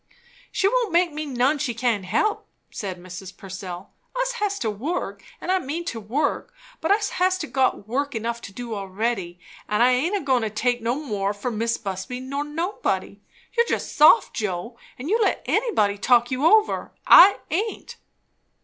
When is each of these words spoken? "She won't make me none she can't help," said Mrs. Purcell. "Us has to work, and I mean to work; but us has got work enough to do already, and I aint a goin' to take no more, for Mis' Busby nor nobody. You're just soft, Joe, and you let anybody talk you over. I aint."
"She 0.51 0.67
won't 0.67 0.91
make 0.91 1.13
me 1.13 1.27
none 1.27 1.59
she 1.59 1.75
can't 1.75 2.05
help," 2.05 2.47
said 2.71 2.97
Mrs. 2.97 3.37
Purcell. 3.37 3.93
"Us 4.19 4.31
has 4.31 4.57
to 4.57 4.71
work, 4.71 5.23
and 5.39 5.51
I 5.51 5.59
mean 5.59 5.85
to 5.85 5.99
work; 5.99 6.55
but 6.79 6.89
us 6.89 7.09
has 7.21 7.37
got 7.37 7.87
work 7.87 8.15
enough 8.15 8.41
to 8.41 8.51
do 8.51 8.73
already, 8.73 9.39
and 9.69 9.83
I 9.83 9.91
aint 9.91 10.17
a 10.17 10.21
goin' 10.21 10.41
to 10.41 10.49
take 10.49 10.81
no 10.81 10.95
more, 10.95 11.35
for 11.35 11.51
Mis' 11.51 11.77
Busby 11.77 12.19
nor 12.19 12.43
nobody. 12.43 13.21
You're 13.55 13.67
just 13.67 13.95
soft, 13.95 14.33
Joe, 14.35 14.75
and 14.97 15.07
you 15.07 15.19
let 15.21 15.43
anybody 15.45 15.99
talk 15.99 16.31
you 16.31 16.47
over. 16.47 16.91
I 17.05 17.37
aint." 17.51 17.97